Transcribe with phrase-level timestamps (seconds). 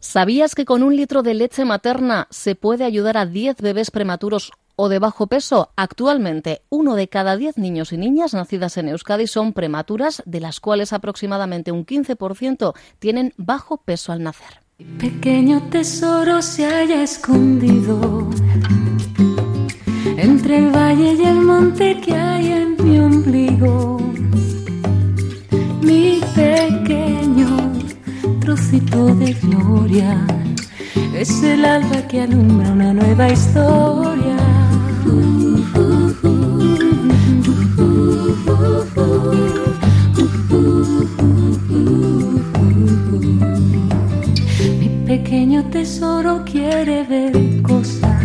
[0.00, 4.52] ¿Sabías que con un litro de leche materna se puede ayudar a 10 bebés prematuros
[4.76, 5.70] o de bajo peso?
[5.74, 10.60] Actualmente, uno de cada 10 niños y niñas nacidas en Euskadi son prematuras, de las
[10.60, 14.60] cuales aproximadamente un 15% tienen bajo peso al nacer.
[15.00, 18.30] Pequeño tesoro se haya escondido
[20.16, 23.97] entre el valle y el monte que hay en mi ombligo.
[28.70, 30.26] De gloria
[31.14, 34.36] es el alba que alumbra una nueva historia.
[44.80, 48.22] Mi pequeño tesoro quiere ver cosas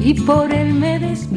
[0.00, 0.65] y por despierto.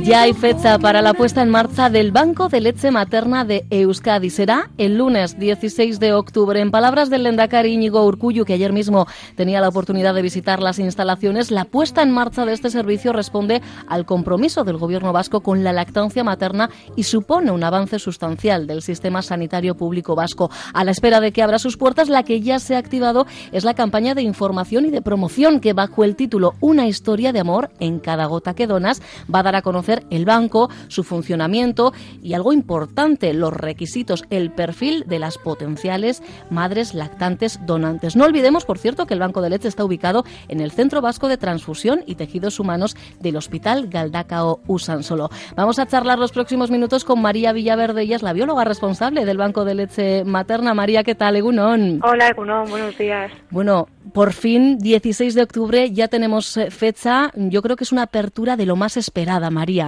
[0.10, 4.32] Ya hay fecha para la puesta en marcha del Banco de Leche Materna de Euskadi.
[4.32, 6.60] Será el lunes 16 de octubre.
[6.60, 10.80] En palabras del Lendakari Íñigo Urcuyu, que ayer mismo tenía la oportunidad de visitar las
[10.80, 15.64] instalaciones, la puesta en marcha de este servicio responde al compromiso del Gobierno vasco con
[15.64, 20.50] la lactancia materna y supone un avance sustancial del sistema sanitario público vasco.
[20.74, 23.64] A la espera de que abra sus puertas, la que ya se ha activado es
[23.64, 27.70] la campaña de información y de promoción que bajo el título Una historia de amor
[27.80, 32.34] en cada gota que donas va a dar a conocer el banco, su funcionamiento y
[32.34, 38.16] algo importante, los requisitos, el perfil de las potenciales madres lactantes donantes.
[38.16, 41.28] No olvidemos, por cierto, que el Banco de Leche está ubicado en el Centro Vasco
[41.28, 45.30] de Transfusión y Tejidos Humanos del Hospital Galdacao Usansolo.
[45.56, 49.38] Vamos a charlar los próximos minutos con María Villaverde, ella es la bióloga responsable del
[49.38, 50.74] Banco de Leche Materna.
[50.74, 51.36] María, ¿qué tal?
[51.36, 52.02] Egunon.
[52.04, 53.32] Hola, Egunon, buenos días.
[53.50, 57.32] Bueno, por fin, 16 de octubre, ya tenemos eh, fecha.
[57.36, 59.79] Yo creo que es una apertura de lo más esperada, María.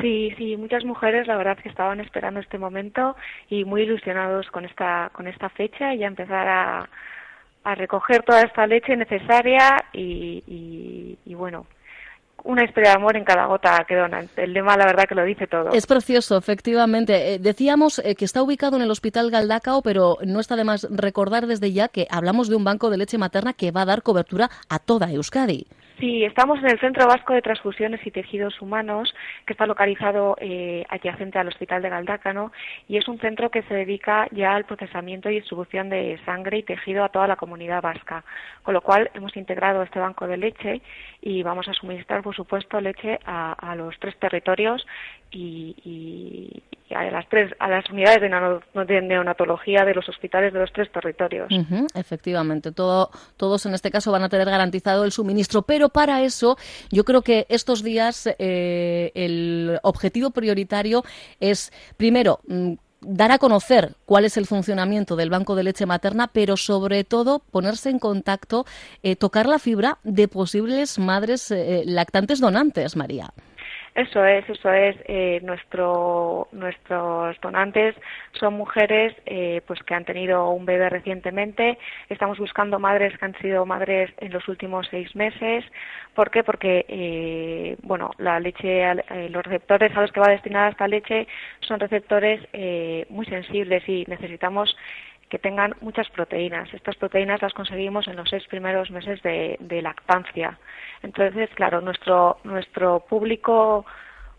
[0.00, 3.16] Sí, sí, muchas mujeres la verdad que estaban esperando este momento
[3.48, 6.88] y muy ilusionados con esta con esta fecha y ya empezar a,
[7.64, 11.66] a recoger toda esta leche necesaria y, y, y bueno,
[12.44, 14.28] una historia de amor en cada gota que donan.
[14.36, 15.70] El lema, la verdad, que lo dice todo.
[15.72, 17.34] Es precioso, efectivamente.
[17.34, 20.86] Eh, decíamos eh, que está ubicado en el Hospital Galdacao, pero no está de más
[20.90, 24.02] recordar desde ya que hablamos de un banco de leche materna que va a dar
[24.02, 25.66] cobertura a toda Euskadi.
[26.00, 30.82] Sí, estamos en el Centro Vasco de Transfusiones y Tejidos Humanos, que está localizado eh,
[30.88, 32.52] adyacente al Hospital de Galdácano,
[32.88, 36.62] y es un centro que se dedica ya al procesamiento y distribución de sangre y
[36.62, 38.24] tejido a toda la comunidad vasca.
[38.62, 40.80] Con lo cual, hemos integrado este banco de leche
[41.20, 44.86] y vamos a suministrar, por supuesto, leche a, a los tres territorios
[45.30, 46.62] y, y,
[46.94, 51.48] a las tres a las unidades de, neonatología de los hospitales de los tres territorios.
[51.94, 56.56] Efectivamente, todo, todos en este caso van a tener garantizado el suministro, pero para eso
[56.90, 61.04] yo creo que estos días eh, el objetivo prioritario
[61.38, 62.40] es, primero,
[63.00, 67.38] dar a conocer cuál es el funcionamiento del banco de leche materna, pero sobre todo
[67.38, 68.66] ponerse en contacto,
[69.02, 73.32] eh, tocar la fibra de posibles madres eh, lactantes donantes, María.
[74.00, 74.96] Eso es, eso es.
[75.04, 77.94] Eh, nuestro, nuestros donantes
[78.32, 81.76] son mujeres eh, pues que han tenido un bebé recientemente.
[82.08, 85.66] Estamos buscando madres que han sido madres en los últimos seis meses.
[86.14, 86.42] ¿Por qué?
[86.42, 91.28] Porque eh, bueno, la leche, eh, los receptores a los que va destinada esta leche
[91.60, 94.74] son receptores eh, muy sensibles y necesitamos
[95.30, 96.72] que tengan muchas proteínas.
[96.74, 100.58] Estas proteínas las conseguimos en los seis primeros meses de, de lactancia.
[101.02, 103.86] Entonces, claro, nuestro, nuestro público,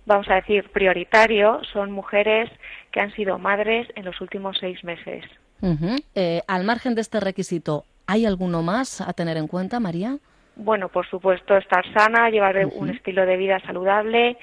[0.06, 2.52] vamos a decir, prioritario son mujeres
[2.92, 5.24] que han sido madres en los últimos seis meses.
[5.62, 6.04] Uh -huh.
[6.14, 10.18] eh, al margen de este requisito, ¿hay alguno más a tener en cuenta, María?
[10.58, 12.76] Bueno, por supuesto, estar sana, llevar uh -huh.
[12.76, 14.38] un estilo de vida saludable,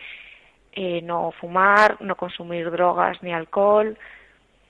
[0.72, 3.98] eh, no fumar, no consumir drogas ni alcohol,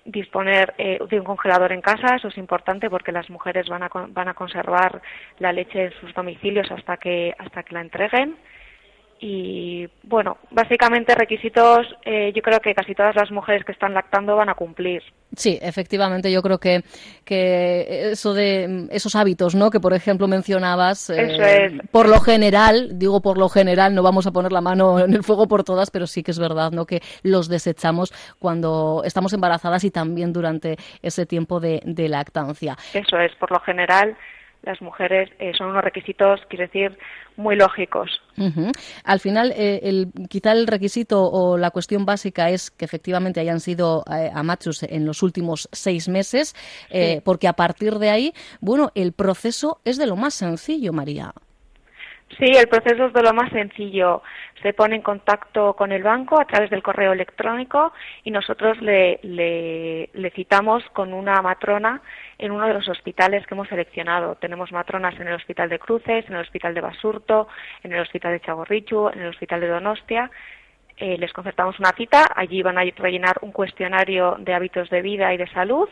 [0.09, 3.91] disponer eh, de un congelador en casa, eso es importante porque las mujeres van a,
[3.93, 5.01] van a conservar
[5.39, 8.37] la leche en sus domicilios hasta que, hasta que la entreguen
[9.21, 14.37] y bueno, básicamente requisitos eh, yo creo que casi todas las mujeres que están lactando
[14.37, 15.03] van a cumplir.
[15.37, 16.83] Sí, efectivamente, yo creo que,
[17.25, 19.71] que eso de esos hábitos, ¿no?
[19.71, 24.31] Que por ejemplo mencionabas, eh, por lo general, digo por lo general, no vamos a
[24.31, 26.87] poner la mano en el fuego por todas, pero sí que es verdad, ¿no?
[26.87, 32.77] Que los desechamos cuando estamos embarazadas y también durante ese tiempo de, de lactancia.
[32.95, 34.17] Eso es, por lo general
[34.63, 36.99] las mujeres eh, son unos requisitos, quiero decir,
[37.39, 38.21] muy lógicos.
[39.05, 43.61] Al final, eh, el, quizá el requisito o la cuestión básica es que efectivamente hayan
[43.61, 46.55] sido eh, amachos en los últimos seis meses,
[46.91, 51.33] eh, porque a partir de ahí, bueno, el proceso es de lo más sencillo, María.
[52.37, 54.23] Sí, el proceso es de lo más sencillo.
[54.63, 57.93] Se pone en contacto con el banco a través del correo electrónico
[58.23, 62.03] y nosotros le, le, citamos con una matrona
[62.37, 64.35] en uno de los hospitales que hemos seleccionado.
[64.37, 67.49] Tenemos matronas en el Hospital de Cruces, en el Hospital de Basurto,
[67.83, 70.31] en el Hospital de Chagorrichu, en el Hospital de Donostia.
[70.99, 75.33] Eh, les concertamos una cita, allí van a rellenar un cuestionario de hábitos de vida
[75.33, 75.89] y de salud,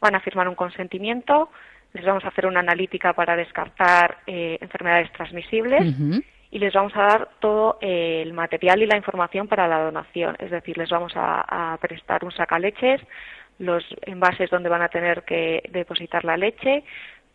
[0.00, 1.50] van a firmar un consentimiento,
[1.92, 5.94] les vamos a hacer una analítica para descartar eh, enfermedades transmisibles
[6.50, 10.36] y les vamos a dar todo eh, el material y la información para la donación.
[10.38, 13.00] Es decir, les vamos a, a prestar un sacaleches,
[13.58, 16.84] los envases donde van a tener que depositar la leche,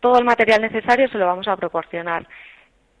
[0.00, 2.26] todo el material necesario se lo vamos a proporcionar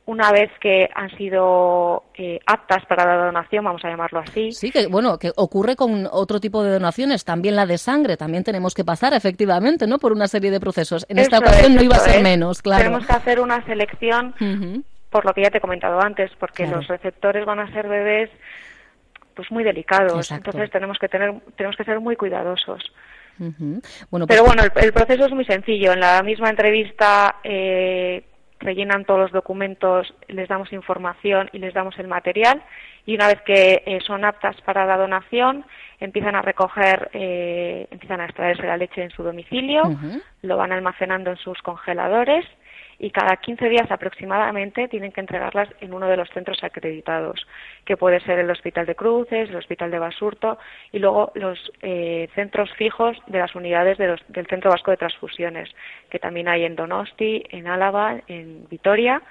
[0.06, 4.52] una vez que han sido eh, aptas para la donación, vamos a llamarlo así.
[4.52, 8.44] Sí, que bueno, que ocurre con otro tipo de donaciones, también la de sangre, también
[8.44, 9.98] tenemos que pasar efectivamente, ¿no?
[9.98, 11.06] Por una serie de procesos.
[11.08, 12.84] En esta ocasión no iba a ser menos, claro.
[12.84, 14.32] Tenemos que hacer una selección,
[15.10, 18.30] por lo que ya te he comentado antes, porque los receptores van a ser bebés,
[19.34, 20.30] pues muy delicados.
[20.30, 22.92] Entonces tenemos que tener, tenemos que ser muy cuidadosos.
[23.38, 25.92] bueno, Pero pues bueno, el, proceso es muy sencillo.
[25.92, 28.22] En la misma entrevista eh,
[28.66, 32.62] rellenan todos los documentos, les damos información y les damos el material.
[33.06, 35.64] Y una vez que eh, son aptas para la donación
[36.00, 39.82] empiezan a recoger, eh, empiezan a extraerse la leche en su domicilio,
[40.42, 42.44] lo van almacenando en sus congeladores
[42.98, 47.46] y cada 15 días aproximadamente tienen que entregarlas en uno de los centros acreditados,
[47.84, 50.58] que puede ser el Hospital de Cruces, el Hospital de Basurto
[50.92, 55.68] y luego los eh, centros fijos de las unidades del Centro Vasco de Transfusiones,
[56.10, 59.22] que también hay en Donosti, en Álava, en Vitoria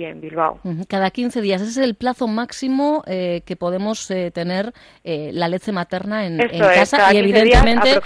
[0.00, 0.58] en Bilbao.
[0.88, 1.60] Cada 15 días.
[1.60, 4.72] Ese es el plazo máximo eh, que podemos eh, tener
[5.04, 8.00] eh, la leche materna en, casa y evidentemente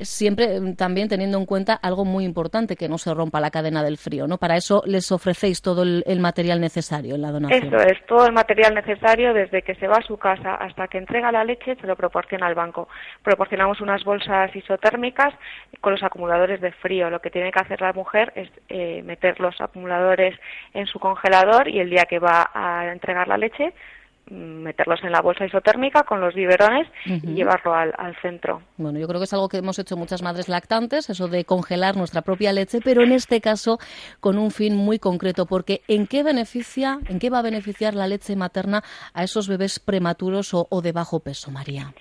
[0.00, 3.84] siempre mm, también teniendo en cuenta algo muy importante, que no se rompa la cadena
[3.84, 4.26] del frío.
[4.26, 4.38] ¿no?
[4.38, 7.66] Para eso les ofrecéis todo el, material necesario en la donación.
[7.66, 10.98] Eso es, todo el material necesario desde que se va a su casa hasta que
[10.98, 12.88] entrega la leche se lo proporciona al banco.
[13.22, 15.32] Proporcionamos unas bolsas isotérmicas
[15.80, 17.08] con los acumuladores de frío.
[17.10, 18.50] Lo que tiene que hacer la mujer es
[19.04, 20.38] meter los acumuladores
[20.74, 23.72] en su congelador y el día que va a entregar la leche
[24.30, 28.62] mm, meterlos en la bolsa isotérmica con los biberones y llevarlo al, centro.
[28.76, 31.96] Bueno, yo creo que es algo que hemos hecho muchas madres lactantes, eso de congelar
[31.96, 33.78] nuestra propia leche, pero en este caso
[34.20, 38.06] con un fin muy concreto, porque ¿en qué beneficia, en qué va a beneficiar la
[38.06, 38.82] leche materna
[39.14, 41.92] a esos bebés prematuros o de bajo peso, María?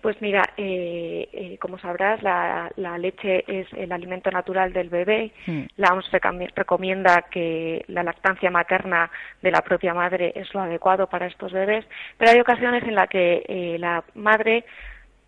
[0.00, 5.32] Pues mira, eh, eh, como sabrás, la, leche es el alimento natural del bebé.
[5.46, 5.64] Hmm.
[5.76, 6.10] La OMS
[6.54, 9.10] recomienda que la lactancia materna
[9.42, 11.84] de la propia madre es lo adecuado para estos bebés,
[12.16, 14.64] pero hay ocasiones en las que eh, la madre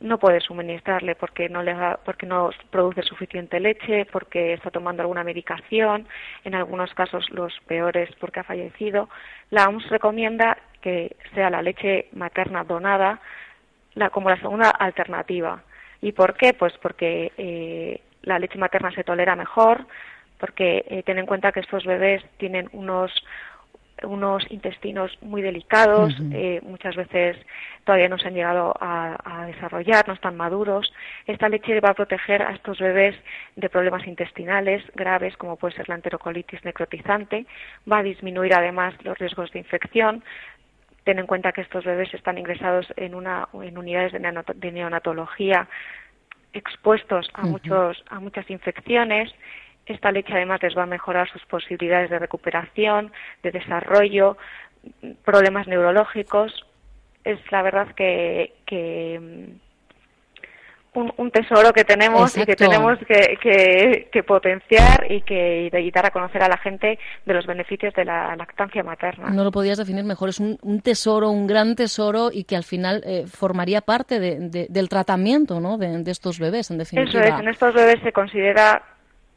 [0.01, 5.23] no puede suministrarle porque no le porque no produce suficiente leche, porque está tomando alguna
[5.23, 6.09] medicación,
[6.45, 9.09] en algunos casos los peores porque ha fallecido.
[9.51, 13.21] La OMS recomienda que sea la leche materna donada
[13.95, 15.63] la, como la segunda alternativa.
[16.01, 16.55] ¿Y por qué?
[16.55, 19.87] Pues porque eh, la leche materna se tolera mejor,
[20.39, 23.13] porque eh, ten en cuenta que estos bebés tienen unos
[24.05, 27.37] unos intestinos muy delicados, eh, muchas veces
[27.85, 30.93] todavía no se han llegado a, a, desarrollar, no están maduros.
[31.27, 33.15] Esta leche va a proteger a estos bebés
[33.57, 37.47] de problemas intestinales graves, como puede ser la enterocolitis necrotizante,
[37.91, 40.25] va a disminuir además los riesgos de infección,
[41.05, 45.69] Ten en cuenta que estos bebés están ingresados en, una, en unidades de, neonatología
[46.53, 49.33] expuestos a, muchos, a muchas infecciones.
[49.87, 54.37] Esta leche además les va a mejorar sus posibilidades de recuperación, de desarrollo,
[55.25, 56.67] problemas neurológicos.
[57.25, 59.57] Es la verdad que, que
[60.95, 66.11] un, tesoro que tenemos y que tenemos que, que, potenciar y que y dar a
[66.11, 69.31] conocer a la gente de los beneficios de la lactancia materna.
[69.31, 73.03] No lo podías definir mejor, es un, tesoro, un gran tesoro y que al final
[73.07, 75.79] eh, formaría parte de, del tratamiento ¿no?
[75.79, 77.25] de, estos bebés, en definitiva.
[77.25, 78.83] Eso es, en estos bebés se considera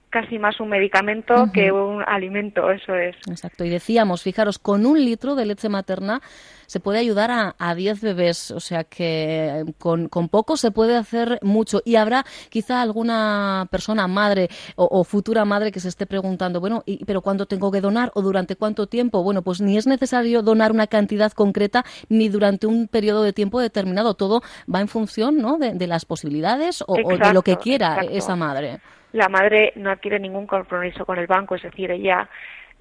[0.10, 3.18] casi más un medicamento que un alimento, eso es.
[3.30, 3.66] Exacto.
[3.66, 6.22] Y decíamos, fijaros, con un litro de leche materna
[6.68, 10.96] se puede ayudar a, a 10 bebés, o sea que con, con, poco se puede
[10.96, 11.82] hacer mucho.
[11.86, 17.04] Y habrá quizá alguna persona, madre o, futura madre, que se esté preguntando, bueno, ¿y,
[17.06, 19.24] ¿pero cuándo tengo que donar o durante cuánto tiempo?
[19.24, 23.60] Bueno, pues ni es necesario donar una cantidad concreta ni durante un periodo de tiempo
[23.60, 24.14] determinado.
[24.14, 24.42] Todo
[24.74, 25.58] va en función ¿no?
[25.58, 28.80] de, las posibilidades o, de lo que quiera esa madre
[29.16, 32.30] la madre no adquiere ningún compromiso con el banco, es decir, ella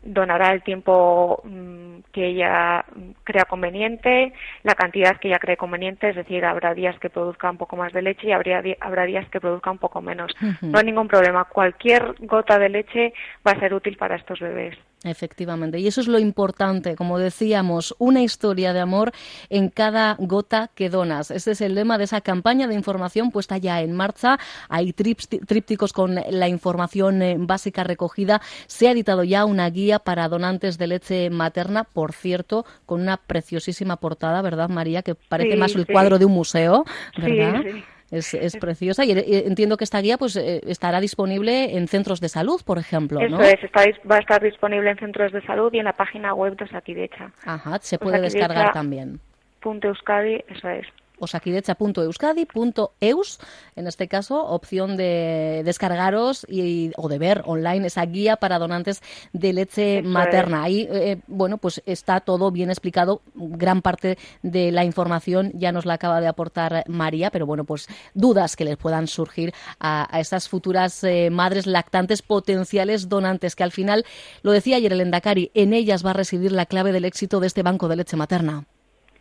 [0.05, 2.85] donará el tiempo mm, que ella
[3.25, 4.33] crea conveniente,
[4.63, 7.93] la cantidad que ella cree conveniente, es decir, habrá días que produzca un poco más
[7.93, 10.33] de leche y habría, habrá días que produzca un poco menos.
[10.61, 11.45] No hay ningún problema.
[11.45, 13.13] Cualquier gota de leche
[13.47, 14.77] va a ser útil para estos bebés.
[15.05, 19.13] Efectivamente, y eso es lo importante, como decíamos, una historia de amor
[19.51, 21.31] en cada gota que donas.
[21.31, 24.39] Este es el lema de esa campaña de información puesta ya en marcha.
[24.71, 28.41] Hay trípticos con la información eh, básica recogida.
[28.67, 33.19] Se ha editado ya una guía para donantes de leche materna, por cierto, con una
[33.19, 35.03] preciosísima portada, ¿verdad, María?
[35.03, 36.85] Que parece más el cuadro de un museo,
[37.19, 37.61] ¿verdad?
[37.63, 42.29] Sí, es, preciosa y entiendo que esta guía pues eh, estará disponible en centros de
[42.29, 43.41] salud, por ejemplo, ¿no?
[43.41, 46.57] Eso es, va a estar disponible en centros de salud y en la página web
[46.57, 47.33] de Osakidecha.
[47.45, 49.21] Ajá, se puede descargar también.
[49.61, 50.87] Punto Euskadi, eso es
[51.18, 53.38] osakidecha.euskadi.eus,
[53.76, 59.02] en este caso, opción de descargaros y, o de ver online esa guía para donantes
[59.33, 60.64] de leche materna.
[60.64, 63.23] Ahí, eh, bueno, pues está todo bien explicado.
[63.35, 67.88] Gran parte de la información ya nos la acaba de aportar María, pero bueno, pues
[68.14, 73.73] dudas que les puedan surgir a, esas futuras eh, madres lactantes potenciales donantes, que al
[73.73, 74.04] final,
[74.42, 77.47] lo decía ayer el Endacari, en ellas va a residir la clave del éxito de
[77.47, 78.66] este banco de leche materna.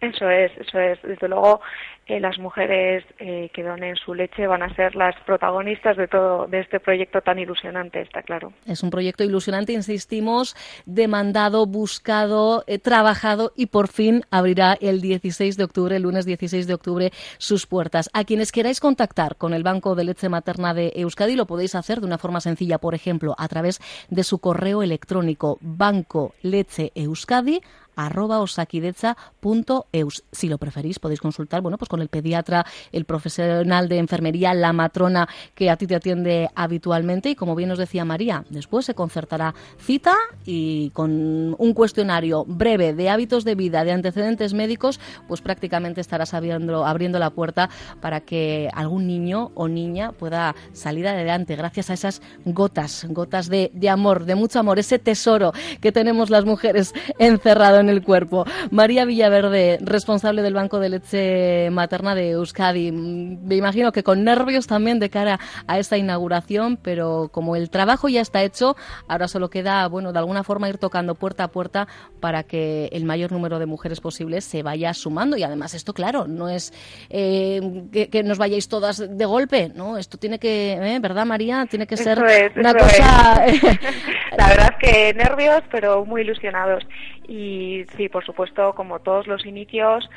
[0.03, 1.01] Eso es, eso es.
[1.01, 1.61] Desde luego,
[2.07, 6.45] eh, las mujeres eh, que donen su leche van a ser las protagonistas de todo
[6.47, 8.51] de este proyecto tan ilusionante, está claro.
[8.65, 15.55] Es un proyecto ilusionante, insistimos, demandado, buscado, eh, trabajado y por fin abrirá el 16
[15.55, 18.09] de octubre, el lunes 16 de octubre, sus puertas.
[18.11, 22.01] A quienes queráis contactar con el Banco de Leche Materna de Euskadi lo podéis hacer
[22.01, 23.79] de una forma sencilla, por ejemplo, a través
[24.09, 27.61] de su correo electrónico banco leche euskadi
[27.95, 30.23] arroba osakidecha.eus.
[30.31, 34.73] Si lo preferís, podéis consultar, bueno, pues con el pediatra, el profesional de enfermería, la
[34.73, 38.95] matrona que a ti te atiende habitualmente y como bien nos decía María, después se
[38.95, 45.41] concertará cita y con un cuestionario breve de hábitos de vida, de antecedentes médicos, pues
[45.41, 47.69] prácticamente estarás abriendo, abriendo la puerta
[48.01, 53.71] para que algún niño o niña pueda salir adelante gracias a esas gotas, gotas de,
[53.73, 58.45] de amor, de mucho amor, ese tesoro que tenemos las mujeres encerrado en el cuerpo.
[58.71, 62.91] María Villaverde, responsable del Banco de Leche Materna de Euskadi.
[62.91, 68.09] Me imagino que con nervios también de cara a esta inauguración, pero como el trabajo
[68.09, 68.75] ya está hecho,
[69.07, 71.87] ahora solo queda, bueno, de alguna forma ir tocando puerta a puerta
[72.19, 75.37] para que el mayor número de mujeres posibles se vaya sumando.
[75.37, 76.73] Y además esto, claro, no es
[77.09, 77.61] eh,
[77.91, 79.97] que, nos vayáis todas de golpe, ¿no?
[79.97, 80.99] Esto tiene que, ¿eh?
[80.99, 81.65] ¿verdad, María?
[81.69, 82.23] Tiene que ser
[82.55, 83.45] una cosa...
[84.37, 86.83] La verdad es que nervios, pero muy ilusionados.
[87.27, 90.09] Y sí, por supuesto, como todos los inicios,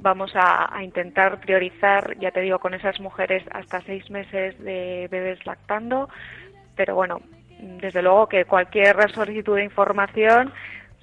[0.00, 5.44] vamos a, intentar priorizar, ya te digo, con esas mujeres hasta seis meses de bebés
[5.46, 6.08] lactando,
[6.76, 7.20] pero bueno,
[7.58, 10.52] desde luego que cualquier solicitud de información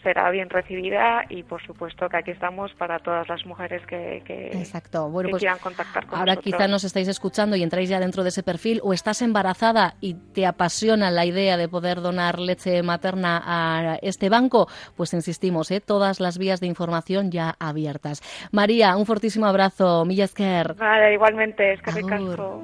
[0.06, 4.22] será bien recibida y por supuesto que aquí estamos para todas las mujeres que,
[4.54, 5.10] Exacto.
[5.10, 8.30] Bueno, pues quieran contactar con ahora quizá nos estáis escuchando y entráis ya dentro de
[8.30, 13.42] ese perfil o estás embarazada y te apasiona la idea de poder donar leche materna
[13.44, 15.82] a este banco, pues insistimos, ¿eh?
[15.82, 18.22] todas las vías de información ya abiertas.
[18.52, 20.76] María, un fortísimo abrazo, Millasker.
[20.76, 22.64] Vale, igualmente, es que ricasco.